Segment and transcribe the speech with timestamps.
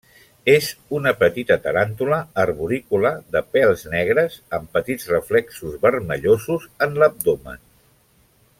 [0.51, 0.67] És
[0.99, 7.63] una petita taràntula arborícola de pèls negres amb petits reflexos vermellosos en l'abdomen.